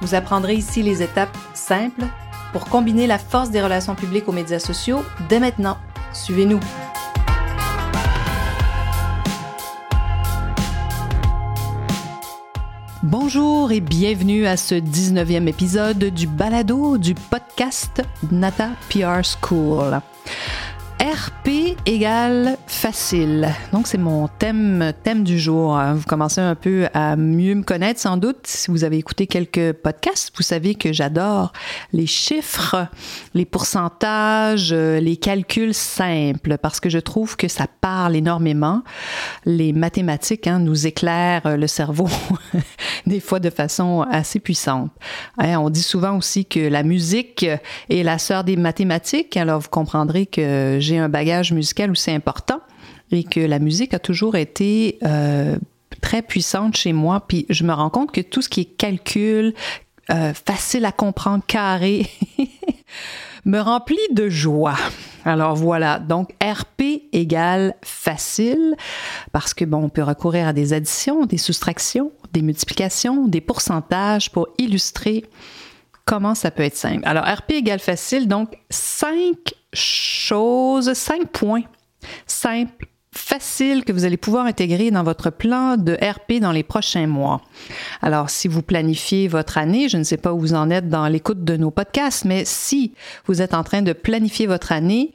[0.00, 2.04] Vous apprendrez ici les étapes simples
[2.52, 5.78] pour combiner la force des relations publiques aux médias sociaux dès maintenant.
[6.12, 6.60] Suivez-nous.
[13.02, 18.02] Bonjour et bienvenue à ce 19e épisode du balado du podcast
[18.32, 20.00] Nata PR School.
[21.06, 23.48] RP égale facile.
[23.72, 25.80] Donc, c'est mon thème, thème du jour.
[25.94, 28.38] Vous commencez un peu à mieux me connaître, sans doute.
[28.42, 31.52] Si vous avez écouté quelques podcasts, vous savez que j'adore
[31.92, 32.88] les chiffres,
[33.34, 38.82] les pourcentages, les calculs simples, parce que je trouve que ça parle énormément.
[39.44, 42.08] Les mathématiques hein, nous éclairent le cerveau,
[43.06, 44.90] des fois de façon assez puissante.
[45.38, 47.46] Hein, on dit souvent aussi que la musique
[47.90, 49.36] est la sœur des mathématiques.
[49.36, 52.60] Alors, vous comprendrez que j'ai un bagage musical aussi important
[53.10, 55.56] et que la musique a toujours été euh,
[56.00, 57.24] très puissante chez moi.
[57.26, 59.54] Puis je me rends compte que tout ce qui est calcul,
[60.10, 62.06] euh, facile à comprendre, carré,
[63.44, 64.76] me remplit de joie.
[65.24, 68.76] Alors voilà, donc RP égale facile
[69.32, 74.30] parce que bon, on peut recourir à des additions, des soustractions, des multiplications, des pourcentages
[74.30, 75.24] pour illustrer
[76.06, 77.02] comment ça peut être simple.
[77.04, 81.64] Alors RP égale facile, donc cinq choses, cinq points
[82.26, 87.06] simples, faciles que vous allez pouvoir intégrer dans votre plan de RP dans les prochains
[87.06, 87.40] mois.
[88.02, 91.08] Alors, si vous planifiez votre année, je ne sais pas où vous en êtes dans
[91.08, 92.92] l'écoute de nos podcasts, mais si
[93.26, 95.12] vous êtes en train de planifier votre année,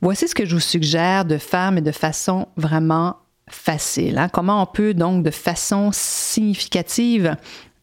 [0.00, 3.16] voici ce que je vous suggère de faire, mais de façon vraiment
[3.48, 4.18] facile.
[4.18, 4.28] Hein.
[4.28, 7.36] Comment on peut donc de façon significative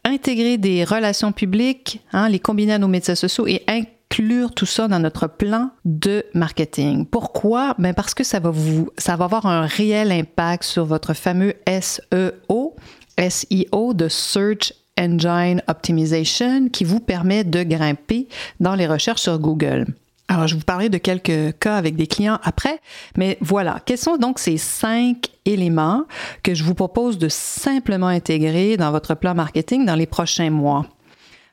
[0.07, 4.88] intégrer des relations publiques, hein, les combiner à nos médias sociaux et inclure tout ça
[4.88, 7.06] dans notre plan de marketing.
[7.06, 7.75] Pourquoi?
[7.78, 8.51] Ben parce que ça va
[8.97, 12.75] ça va avoir un réel impact sur votre fameux SEO,
[13.18, 18.28] SEO de Search Engine Optimization qui vous permet de grimper
[18.59, 19.85] dans les recherches sur Google.
[20.27, 22.81] Alors, je vais vous parler de quelques cas avec des clients après,
[23.15, 23.79] mais voilà.
[23.85, 26.03] Quels sont donc ces cinq éléments
[26.43, 30.85] que je vous propose de simplement intégrer dans votre plan marketing dans les prochains mois?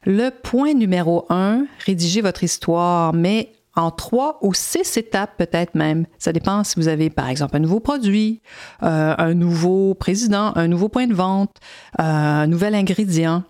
[0.05, 6.07] Le point numéro un, rédigez votre histoire, mais en trois ou six étapes peut-être même.
[6.19, 8.41] Ça dépend si vous avez par exemple un nouveau produit,
[8.83, 11.57] euh, un nouveau président, un nouveau point de vente,
[11.99, 13.43] euh, un nouvel ingrédient.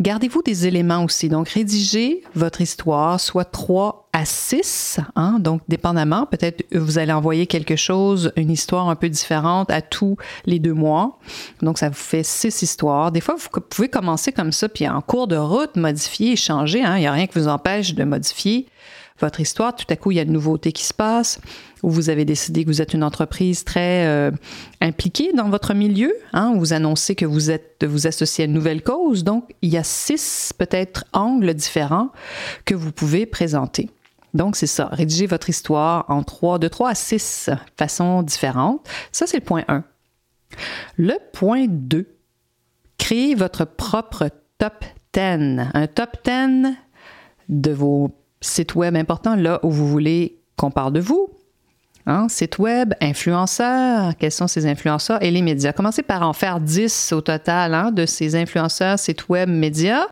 [0.00, 1.28] Gardez-vous des éléments aussi.
[1.28, 7.46] Donc rédigez votre histoire, soit trois à six, hein, donc dépendamment, peut-être vous allez envoyer
[7.46, 11.18] quelque chose, une histoire un peu différente à tous les deux mois.
[11.62, 13.12] Donc ça vous fait six histoires.
[13.12, 16.82] Des fois, vous pouvez commencer comme ça, puis en cours de route, modifier, changer.
[16.82, 16.96] Hein.
[16.96, 18.66] Il n'y a rien qui vous empêche de modifier
[19.20, 21.40] votre histoire, tout à coup, il y a une nouveauté qui se passe,
[21.82, 24.30] ou vous avez décidé que vous êtes une entreprise très euh,
[24.80, 28.82] impliquée dans votre milieu, hein, vous annoncez que vous êtes, vous associez à une nouvelle
[28.82, 29.22] cause.
[29.24, 32.10] Donc, il y a six peut-être angles différents
[32.64, 33.90] que vous pouvez présenter.
[34.34, 34.88] Donc, c'est ça.
[34.92, 38.86] Rédigez votre histoire en trois, de trois à six façons différentes.
[39.12, 39.84] Ça, c'est le point 1.
[40.96, 42.06] Le point 2.
[42.98, 44.84] Créez votre propre top
[45.14, 45.70] 10.
[45.74, 46.74] Un top 10
[47.48, 51.28] de vos site web important là où vous voulez qu'on parle de vous.
[52.08, 52.26] Hein?
[52.30, 55.74] Site web, influenceurs, quels sont ces influenceurs et les médias?
[55.74, 60.06] Commencez par en faire 10 au total hein, de ces influenceurs, site web, médias.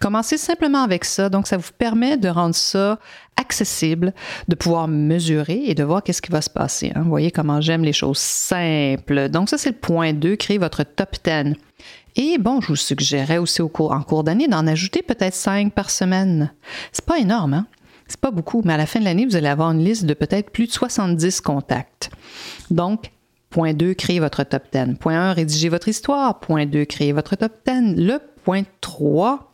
[0.00, 1.28] Commencez simplement avec ça.
[1.28, 3.00] Donc, ça vous permet de rendre ça
[3.36, 4.14] accessible,
[4.46, 6.92] de pouvoir mesurer et de voir qu'est-ce qui va se passer.
[6.94, 7.02] Hein?
[7.02, 9.28] Vous voyez comment j'aime les choses simples.
[9.28, 11.56] Donc, ça, c'est le point 2, créer votre top 10.
[12.14, 16.52] Et bon, je vous suggérerais aussi en cours d'année d'en ajouter peut-être cinq par semaine.
[16.92, 17.66] C'est pas énorme, hein?
[18.10, 20.14] C'est pas beaucoup, mais à la fin de l'année, vous allez avoir une liste de
[20.14, 22.10] peut-être plus de 70 contacts.
[22.68, 23.12] Donc,
[23.50, 24.96] point 2, créez votre top 10.
[24.98, 26.40] Point 1, rédigez votre histoire.
[26.40, 27.94] Point 2, créez votre top 10.
[28.04, 29.52] Le point 3,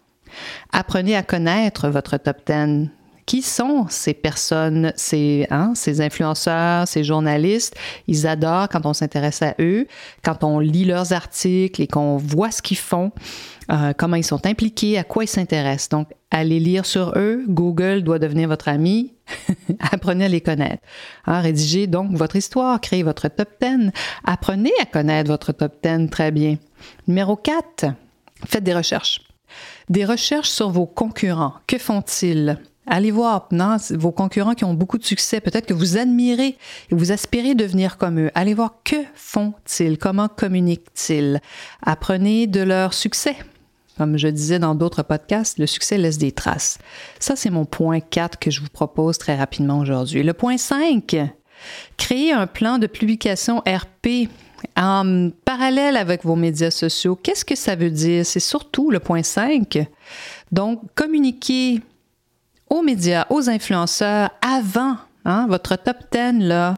[0.72, 2.88] apprenez à connaître votre top 10
[3.26, 7.76] qui sont ces personnes, ces, hein, ces influenceurs, ces journalistes?
[8.06, 9.86] Ils adorent quand on s'intéresse à eux,
[10.22, 13.12] quand on lit leurs articles et qu'on voit ce qu'ils font,
[13.70, 15.88] euh, comment ils sont impliqués, à quoi ils s'intéressent.
[15.88, 17.44] Donc, allez lire sur eux.
[17.48, 19.12] Google doit devenir votre ami.
[19.92, 20.82] Apprenez à les connaître.
[21.26, 23.90] Hein, rédigez donc votre histoire, créez votre top 10.
[24.24, 26.58] Apprenez à connaître votre top 10 très bien.
[27.08, 27.86] Numéro 4,
[28.46, 29.20] faites des recherches.
[29.88, 31.54] Des recherches sur vos concurrents.
[31.66, 32.58] Que font-ils?
[32.86, 33.48] Allez voir
[33.90, 36.56] vos concurrents qui ont beaucoup de succès, peut-être que vous admirez
[36.90, 38.30] et vous aspirez devenir comme eux.
[38.34, 41.40] Allez voir que font-ils, comment communiquent-ils?
[41.82, 43.36] Apprenez de leur succès.
[43.98, 46.78] Comme je disais dans d'autres podcasts, le succès laisse des traces.
[47.18, 50.22] Ça, c'est mon point 4 que je vous propose très rapidement aujourd'hui.
[50.22, 51.16] Le point 5,
[51.96, 54.28] créer un plan de publication RP
[54.76, 57.18] en parallèle avec vos médias sociaux.
[57.20, 58.26] Qu'est-ce que ça veut dire?
[58.26, 59.86] C'est surtout le point 5.
[60.52, 61.80] Donc, communiquer
[62.68, 66.74] aux médias, aux influenceurs avant hein, votre top 10 là.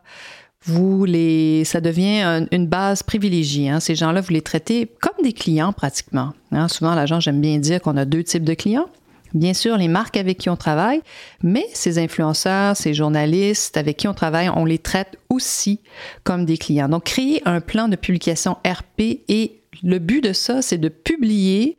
[0.65, 3.71] Vous les, ça devient une base privilégiée.
[3.71, 3.81] Hein.
[3.81, 6.35] Ces gens-là, vous les traitez comme des clients pratiquement.
[6.53, 6.69] Hein.
[6.69, 8.89] Souvent, l'agent, j'aime bien dire qu'on a deux types de clients.
[9.35, 11.01] Bien sûr, les marques avec qui on travaille,
[11.43, 15.81] mais ces influenceurs, ces journalistes avec qui on travaille, on les traite aussi
[16.25, 16.89] comme des clients.
[16.89, 21.77] Donc, créer un plan de publication RP et le but de ça, c'est de publier,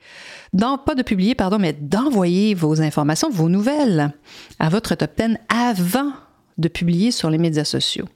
[0.57, 4.13] pas de publier, pardon, mais d'envoyer vos informations, vos nouvelles
[4.59, 6.11] à votre top 10 avant
[6.57, 8.07] de publier sur les médias sociaux.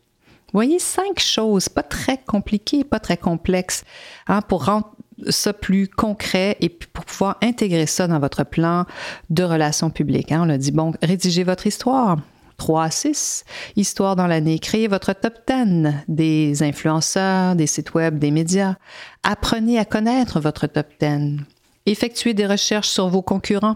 [0.54, 3.84] Voyez cinq choses, pas très compliquées, pas très complexes,
[4.28, 4.92] hein, pour rendre
[5.30, 8.86] ça plus concret et pour pouvoir intégrer ça dans votre plan
[9.30, 10.32] de relations publiques.
[10.32, 10.44] Hein.
[10.46, 12.18] On a dit, bon, rédigez votre histoire.
[12.58, 13.46] 3 à 6,
[13.76, 14.60] histoire dans l'année.
[14.60, 18.76] Créez votre top 10 des influenceurs, des sites web, des médias.
[19.24, 21.38] Apprenez à connaître votre top 10.
[21.86, 23.76] Effectuez des recherches sur vos concurrents.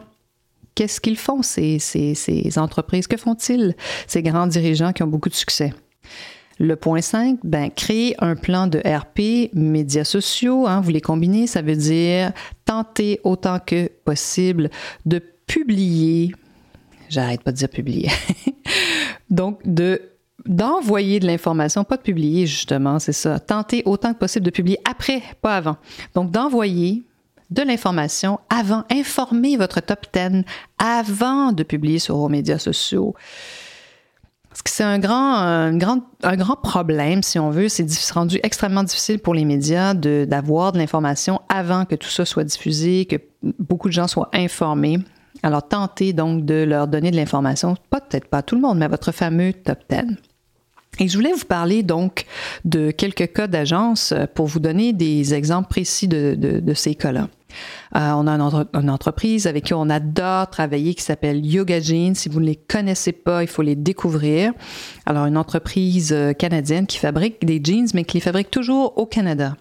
[0.76, 1.80] Qu'est-ce qu'ils font, ces,
[2.58, 3.08] entreprises?
[3.08, 3.76] Que font-ils,
[4.06, 5.74] ces grands dirigeants qui ont beaucoup de succès?
[6.60, 11.46] Le point 5, ben, créer un plan de RP, médias sociaux, hein, vous les combinez,
[11.46, 12.32] ça veut dire
[12.66, 14.70] tenter autant que possible
[15.06, 16.34] de publier,
[17.10, 18.10] j'arrête pas de dire publier,
[19.30, 20.02] donc de
[20.46, 23.40] d'envoyer de l'information, pas de publier justement, c'est ça.
[23.40, 25.78] Tenter autant que possible de publier après, pas avant.
[26.14, 27.04] Donc d'envoyer
[27.50, 30.44] de l'information avant, informer votre top 10
[30.78, 33.16] avant de publier sur vos médias sociaux.
[34.50, 37.70] Parce que c'est un grand, un, grand, un grand problème, si on veut.
[37.70, 42.44] C'est rendu extrêmement difficile pour les médias d'avoir de, l'information avant que tout ça soit
[42.44, 43.18] diffusé, que
[43.60, 44.98] beaucoup de gens soient informés.
[45.44, 48.86] Alors, tentez donc de leur donner de l'information, peut-être pas à tout le monde, mais
[48.86, 50.18] à votre fameux top 10.
[51.00, 52.26] Et je voulais vous parler donc
[52.66, 57.30] de quelques cas d'agence pour vous donner des exemples précis de, ces cas-là.
[57.96, 58.32] Euh, on a
[58.74, 62.16] une, entreprise avec qui on adore travailler qui s'appelle Yoga Jeans.
[62.16, 64.54] Si vous ne les connaissez pas, il faut les découvrir.
[65.06, 69.06] Alors, une entreprise euh, canadienne qui fabrique des jeans, mais qui les fabrique toujours au
[69.06, 69.56] Canada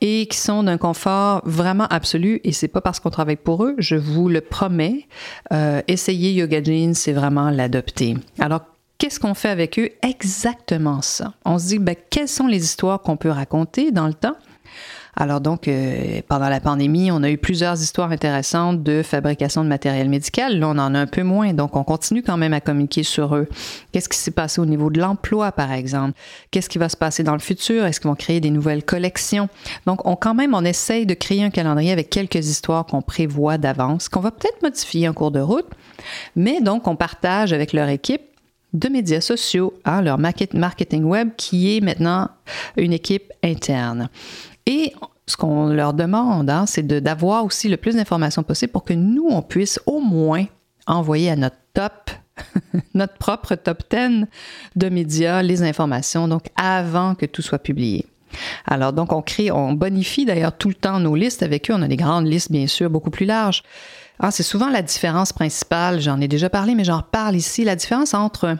[0.00, 2.40] et qui sont d'un confort vraiment absolu.
[2.44, 5.06] Et c'est pas parce qu'on travaille pour eux, je vous le promets.
[5.52, 8.16] Euh, essayez Yoga Jeans, c'est vraiment l'adopter.
[8.38, 8.62] Alors,
[8.98, 9.90] qu'est-ce qu'on fait avec eux?
[10.02, 11.34] Exactement ça.
[11.44, 14.36] On se dit, ben, quelles sont les histoires qu'on peut raconter dans le temps?
[15.16, 19.68] Alors donc, euh, pendant la pandémie, on a eu plusieurs histoires intéressantes de fabrication de
[19.68, 20.58] matériel médical.
[20.58, 23.36] Là, on en a un peu moins, donc on continue quand même à communiquer sur
[23.36, 23.48] eux.
[23.92, 26.18] Qu'est-ce qui s'est passé au niveau de l'emploi, par exemple?
[26.50, 27.84] Qu'est-ce qui va se passer dans le futur?
[27.84, 29.48] Est-ce qu'ils vont créer des nouvelles collections?
[29.86, 33.58] Donc, on quand même, on essaye de créer un calendrier avec quelques histoires qu'on prévoit
[33.58, 35.68] d'avance, qu'on va peut-être modifier en cours de route,
[36.34, 38.22] mais donc on partage avec leur équipe
[38.72, 42.28] de médias sociaux, hein, leur marketing web, qui est maintenant
[42.76, 44.08] une équipe interne.
[44.66, 44.92] Et
[45.26, 49.26] ce qu'on leur demande, hein, c'est d'avoir aussi le plus d'informations possible pour que nous,
[49.28, 50.46] on puisse au moins
[50.86, 52.10] envoyer à notre top,
[52.94, 54.26] notre propre top 10
[54.76, 58.06] de médias les informations, donc avant que tout soit publié.
[58.66, 61.74] Alors, donc, on crée, on bonifie d'ailleurs tout le temps nos listes avec eux.
[61.74, 63.62] On a des grandes listes, bien sûr, beaucoup plus larges.
[64.18, 67.76] Ah, c'est souvent la différence principale, j'en ai déjà parlé, mais j'en reparle ici, la
[67.76, 68.56] différence entre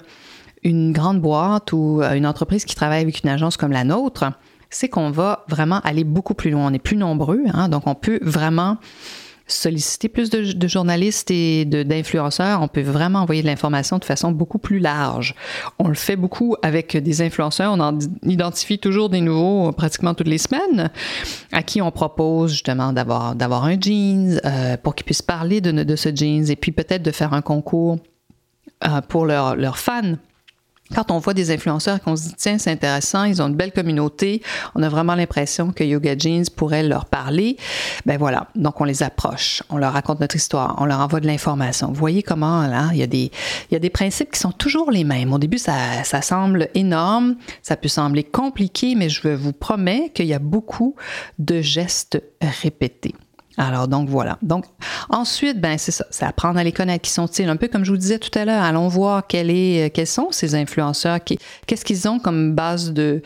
[0.65, 4.25] une grande boîte ou euh, une entreprise qui travaille avec une agence comme la nôtre
[4.71, 6.67] c'est qu'on va vraiment aller beaucoup plus loin.
[6.67, 8.79] On est plus nombreux, hein, donc on peut vraiment
[9.47, 12.63] solliciter plus de, journalistes et d'influenceurs.
[12.63, 15.35] On peut vraiment envoyer de l'information de façon beaucoup plus large.
[15.79, 17.73] On le fait beaucoup avec des influenceurs.
[17.73, 20.91] On en identifie toujours des nouveaux pratiquement toutes les semaines
[21.53, 25.71] à qui on propose justement d'avoir d'avoir un jeans euh, pour qu'ils puissent parler de,
[25.71, 27.99] de, ce jeans et puis peut-être de faire un concours
[28.87, 30.15] euh, pour leurs fans
[30.95, 33.73] quand on voit des influenceurs qu'on se dit, tiens, c'est intéressant, ils ont une belle
[33.73, 34.43] communauté,
[34.75, 37.57] on a vraiment l'impression que Yoga Jeans pourrait leur parler,
[38.07, 41.27] ben voilà, donc on les approche, on leur raconte notre histoire, on leur envoie de
[41.27, 41.89] l'information.
[41.89, 43.07] Vous voyez comment, là, il y, a
[43.79, 45.33] des, principes qui sont toujours les mêmes.
[45.33, 50.27] Au début, ça, ça semble énorme, ça peut sembler compliqué, mais je vous promets qu'il
[50.27, 50.95] y a beaucoup
[51.39, 53.15] de gestes répétés.
[53.57, 54.39] Alors donc voilà.
[54.43, 54.65] Donc
[55.09, 57.03] ensuite, ben c'est ça, c'est apprendre à les connaître.
[57.03, 57.49] Qui sont-ils?
[57.49, 58.63] Un peu comme je vous disais tout à l'heure.
[58.63, 61.19] Allons voir quel est, quels sont ces influenceurs.
[61.23, 63.23] Qu'est-ce qu'ils ont comme base de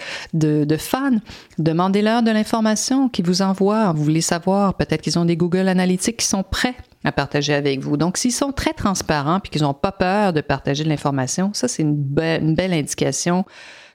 [0.79, 1.19] fans
[1.59, 3.93] Demandez-leur de l'information qu'ils vous envoient.
[3.93, 7.81] Vous voulez savoir Peut-être qu'ils ont des Google Analytics qui sont prêts à partager avec
[7.81, 7.97] vous.
[7.97, 11.69] Donc, s'ils sont très transparents puis qu'ils n'ont pas peur de partager de l'information, ça,
[11.69, 13.45] c'est une, une belle indication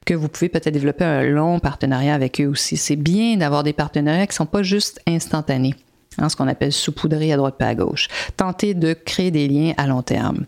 [0.06, 2.78] que vous pouvez peut-être développer un long partenariat avec eux aussi.
[2.78, 5.76] C'est bien d'avoir des partenariats qui ne sont pas juste instantanés.
[6.18, 8.08] Hein, ce qu'on appelle saupoudrer à droite pas à gauche.
[8.38, 10.46] Tenter de créer des liens à long terme.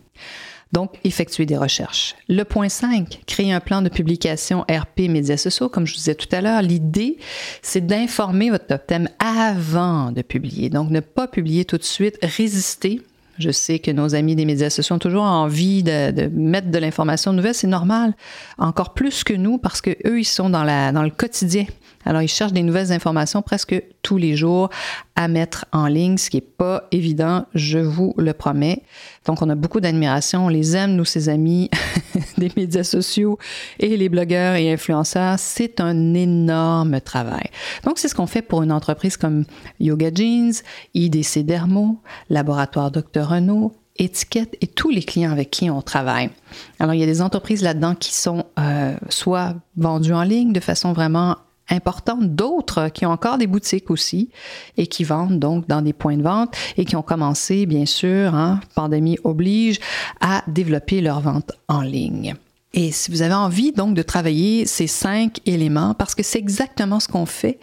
[0.72, 2.16] Donc, effectuer des recherches.
[2.28, 5.68] Le point 5, créer un plan de publication RP médias sociaux.
[5.68, 7.18] Comme je vous disais tout à l'heure, l'idée,
[7.62, 10.68] c'est d'informer votre top thème avant de publier.
[10.68, 13.00] Donc, ne pas publier tout de suite, résister
[13.38, 17.32] je sais que nos amis des médias sociaux ont toujours envie de, mettre de l'information
[17.32, 18.14] nouvelle, c'est normal.
[18.58, 21.66] Encore plus que nous, parce que eux, ils sont dans, le quotidien.
[22.06, 24.70] Alors, ils cherchent des nouvelles informations presque tous les jours
[25.16, 28.84] à mettre en ligne, ce qui n'est pas évident, je vous le promets.
[29.26, 30.46] Donc, on a beaucoup d'admiration.
[30.46, 31.68] On les aime, nous, ces amis
[32.38, 33.38] des médias sociaux
[33.80, 35.38] et les blogueurs et influenceurs.
[35.38, 37.50] C'est un énorme travail.
[37.84, 39.44] Donc, c'est ce qu'on fait pour une entreprise comme
[39.80, 40.52] Yoga Jeans,
[40.94, 41.98] IDC Dermo,
[42.30, 43.28] Laboratoire Dr.
[43.28, 46.30] Renault, étiquette et tous les clients avec qui on travaille.
[46.78, 50.60] Alors, il y a des entreprises là-dedans qui sont euh, soit vendues en ligne de
[50.60, 51.36] façon vraiment
[51.70, 54.30] importantes, d'autres qui ont encore des boutiques aussi
[54.76, 58.34] et qui vendent donc dans des points de vente et qui ont commencé, bien sûr,
[58.34, 59.80] hein, pandémie oblige,
[60.20, 62.34] à développer leur vente en ligne.
[62.72, 67.00] Et si vous avez envie donc de travailler ces cinq éléments, parce que c'est exactement
[67.00, 67.58] ce qu'on fait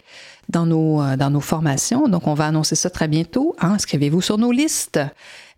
[0.50, 4.22] dans nos, euh, dans nos formations, donc on va annoncer ça très bientôt, hein, inscrivez-vous
[4.22, 5.00] sur nos listes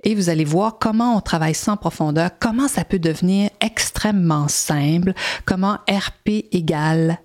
[0.04, 5.14] et vous allez voir comment on travaille sans profondeur, comment ça peut devenir extrêmement simple,
[5.46, 7.20] comment RP égale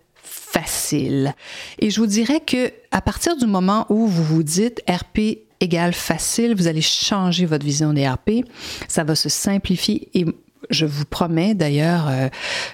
[0.52, 1.34] facile.
[1.78, 5.92] Et je vous dirais que à partir du moment où vous vous dites RP égale
[5.92, 8.44] facile, vous allez changer votre vision des RP,
[8.88, 10.26] ça va se simplifier et
[10.68, 12.28] je vous promets, d'ailleurs, euh,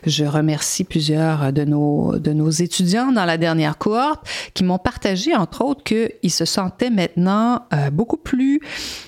[0.04, 5.34] je remercie plusieurs de nos, de nos étudiants dans la dernière cohorte qui m'ont partagé,
[5.34, 8.60] entre autres, qu'ils se sentaient maintenant euh, beaucoup plus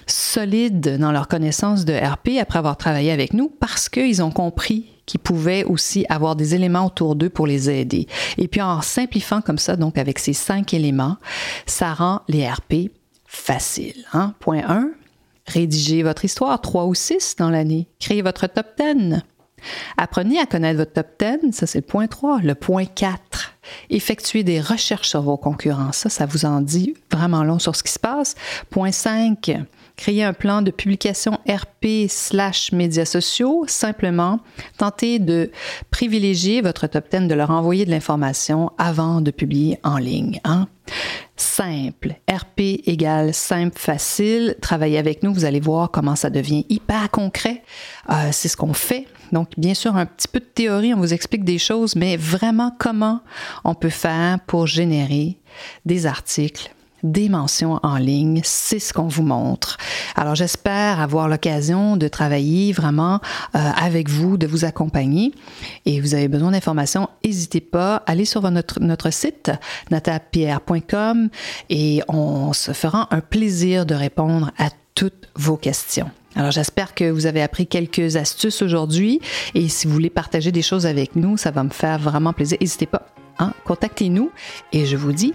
[0.07, 4.87] solides dans leur connaissance de RP après avoir travaillé avec nous parce qu'ils ont compris
[5.09, 8.07] qui pouvaient aussi avoir des éléments autour d'eux pour les aider.
[8.37, 11.17] Et puis en simplifiant comme ça, donc avec ces cinq éléments,
[11.67, 12.91] ça rend les RP
[13.25, 14.05] faciles.
[14.13, 14.35] Hein?
[14.39, 14.91] Point 1,
[15.47, 17.89] rédigez votre histoire, trois ou six dans l'année.
[17.99, 19.23] Créez votre top 10.
[19.97, 22.41] Apprenez à connaître votre top 10, ça c'est le point 3.
[22.43, 23.55] Le point 4,
[23.89, 25.93] effectuez des recherches sur vos concurrents.
[25.93, 28.35] Ça, ça vous en dit vraiment long sur ce qui se passe.
[28.69, 29.59] Point 5,
[29.99, 34.41] créer un plan de publication RP slash médias sociaux, simplement
[34.79, 35.51] tentez de
[35.91, 40.41] privilégier votre top 10, de leur envoyer de l'information avant de publier en ligne.
[40.45, 40.69] Hein?
[41.37, 42.15] Simple.
[42.31, 44.57] RP égale simple, facile.
[44.63, 47.63] Travaillez avec nous, vous allez voir comment ça devient hyper concret.
[48.09, 49.07] Euh, c'est ce qu'on fait.
[49.33, 52.75] Donc, bien sûr, un petit peu de théorie, on vous explique des choses, mais vraiment
[52.79, 53.21] comment
[53.65, 55.37] on peut faire pour générer
[55.85, 56.71] des articles
[57.03, 59.77] des mentions en ligne, c'est ce qu'on vous montre.
[60.17, 63.21] Alors j'espère avoir l'occasion de travailler vraiment
[63.55, 65.33] euh, avec vous, de vous accompagner.
[65.87, 69.51] Et vous avez besoin d'informations, n'hésitez pas, allez sur notre, site
[69.91, 71.29] natapierre.com
[71.71, 76.11] et on se fera un plaisir de répondre à toutes vos questions.
[76.35, 79.21] Alors j'espère que vous avez appris quelques astuces aujourd'hui
[79.55, 82.59] et si vous voulez partager des choses avec nous, ça va me faire vraiment plaisir.
[82.61, 83.07] N'hésitez pas,
[83.39, 84.31] hein, contactez-nous
[84.73, 85.35] et je vous dis